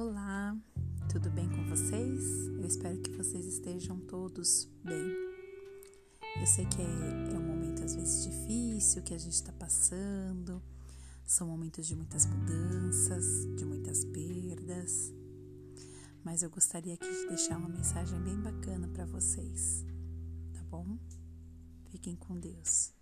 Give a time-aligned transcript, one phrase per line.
[0.00, 0.56] Olá,
[1.10, 2.46] tudo bem com vocês?
[2.56, 5.12] Eu espero que vocês estejam todos bem.
[6.40, 10.62] Eu sei que é, é um momento às vezes difícil que a gente está passando,
[11.24, 15.12] são momentos de muitas mudanças, de muitas perdas,
[16.22, 19.84] mas eu gostaria aqui de deixar uma mensagem bem bacana para vocês,
[20.52, 20.96] tá bom?
[21.90, 22.97] Fiquem com Deus.